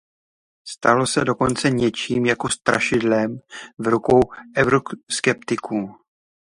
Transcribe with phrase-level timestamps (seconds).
[0.67, 3.39] Stalo se dokonce něčím jako strašidlem
[3.77, 4.19] v rukou
[4.57, 5.95] euroskeptiků.